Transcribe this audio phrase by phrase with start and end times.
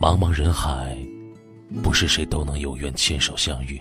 [0.00, 0.96] 茫茫人海，
[1.82, 3.78] 不是谁都能有缘牵手相遇。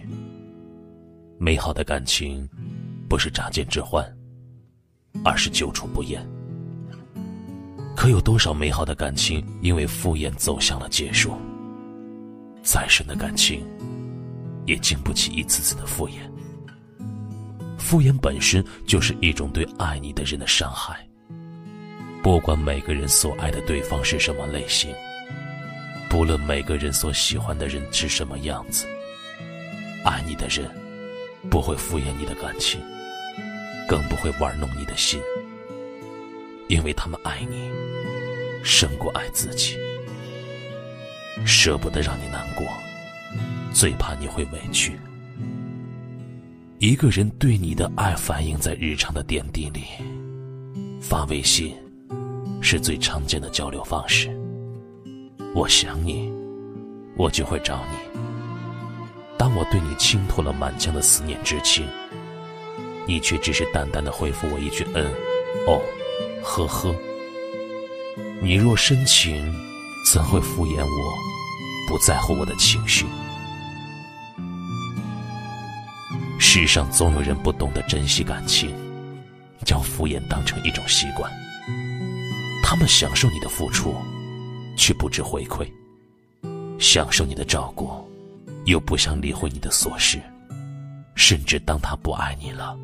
[1.37, 2.45] 美好的感情，
[3.07, 4.05] 不是乍见之欢，
[5.23, 6.21] 而是久处不厌。
[7.95, 11.37] 可有多少美好的感情，因为敷衍走向了结束？
[12.61, 13.65] 再深的感情，
[14.65, 16.15] 也经不起一次次的敷衍。
[17.77, 20.99] 敷衍本身就是一种对爱你的人的伤害。
[22.21, 24.93] 不管每个人所爱的对方是什么类型。
[26.09, 28.87] 不论每个人所喜欢的人是什么样子，
[30.03, 30.67] 爱你的人
[31.49, 32.81] 不会敷衍你的感情，
[33.87, 35.21] 更不会玩弄你的心，
[36.67, 37.69] 因为他们爱你
[38.63, 39.77] 胜过爱自己，
[41.45, 42.67] 舍不得让你难过，
[43.71, 44.99] 最怕你会委屈。
[46.79, 49.83] 一个人对你的爱反映在日常的点滴里，
[50.99, 51.75] 发微信
[52.61, 54.35] 是最常见的交流方式。
[55.55, 56.31] 我想你，
[57.17, 58.19] 我就会找你。
[59.37, 61.87] 当我对你倾吐了满腔的思念之情，
[63.07, 65.11] 你却只是淡淡的回复我一句“嗯，
[65.65, 65.81] 哦，
[66.43, 66.95] 呵呵”。
[68.41, 69.53] 你若深情，
[70.13, 71.13] 怎会敷衍我，
[71.89, 73.05] 不在乎我的情绪？
[76.37, 78.73] 世上总有人不懂得珍惜感情，
[79.65, 81.29] 将敷衍当成一种习惯。
[82.63, 83.95] 他们享受你的付出。
[84.79, 85.69] 却不知回馈，
[86.79, 87.89] 享受你的照顾，
[88.63, 90.17] 又不想理会你的琐事，
[91.15, 92.79] 甚至当他不爱你了，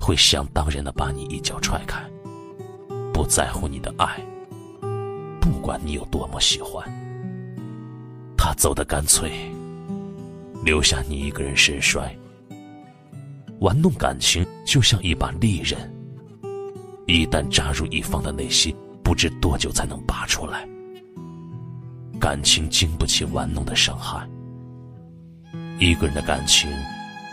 [0.00, 2.02] 会想当然的把你一脚踹开，
[3.12, 4.20] 不在乎你的爱，
[5.40, 6.84] 不管你有多么喜欢，
[8.36, 9.30] 他走得干脆，
[10.64, 12.12] 留下你一个人深衰。
[13.60, 15.78] 玩弄感情就像一把利刃，
[17.06, 20.68] 一旦扎入一方的内心，不知多久才能拔出来。
[22.24, 24.26] 感情经不起玩弄的伤害。
[25.78, 26.70] 一个人的感情，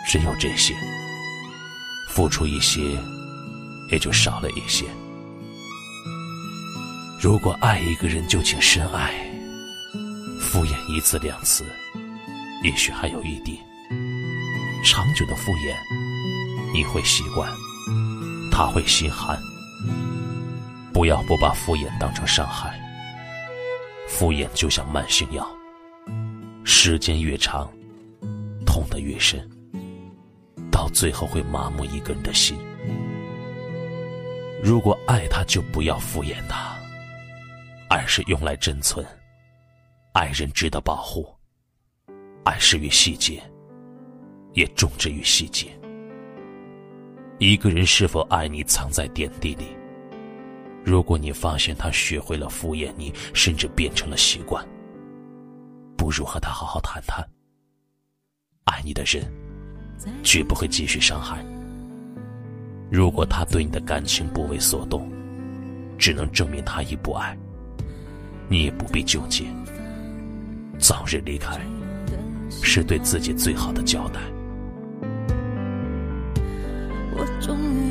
[0.05, 0.75] 只有这些，
[2.09, 2.81] 付出一些，
[3.89, 4.83] 也就少了一些。
[7.21, 9.13] 如果爱一个人，就请深爱。
[10.41, 11.63] 敷衍一次两次，
[12.61, 13.61] 也许还有余地。
[14.83, 15.73] 长久的敷衍，
[16.73, 17.49] 你会习惯，
[18.51, 19.41] 他会心寒。
[20.91, 22.77] 不要不把敷衍当成伤害。
[24.11, 25.47] 敷衍就像慢性药，
[26.65, 27.71] 时间越长，
[28.65, 29.49] 痛得越深，
[30.69, 32.57] 到最后会麻木一个人的心。
[34.61, 36.77] 如果爱他，就不要敷衍他。
[37.89, 39.03] 爱是用来珍存，
[40.11, 41.27] 爱人值得保护，
[42.43, 43.41] 爱始于细节，
[44.53, 45.67] 也种植于细节。
[47.39, 49.67] 一个人是否爱你，藏在点滴里。
[50.91, 54.61] 如果你发现他学会了敷衍你，甚至变成了习惯，
[55.95, 57.25] 不如和他好好谈谈。
[58.65, 59.23] 爱你的人，
[60.21, 61.45] 绝不会继续伤害。
[62.91, 65.09] 如果他对你的感情不为所动，
[65.97, 67.37] 只能证明他已不爱。
[68.49, 69.45] 你也不必纠结，
[70.77, 71.57] 早日离开，
[72.49, 74.19] 是对自己最好的交代。
[77.15, 77.90] 我终于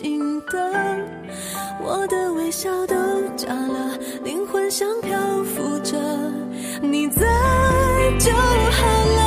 [0.00, 0.58] 多近的，
[1.78, 2.94] 我的微笑都
[3.36, 5.98] 假了，灵魂像漂浮着，
[6.80, 7.20] 你在
[8.18, 8.86] 就好
[9.16, 9.20] 了。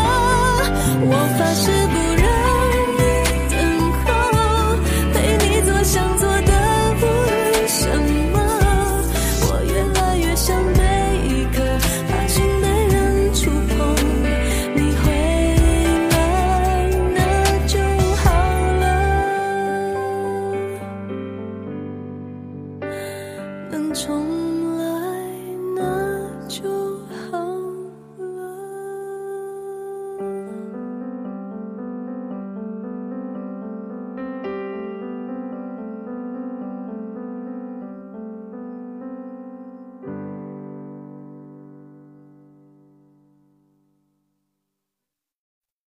[1.06, 2.23] 我发誓不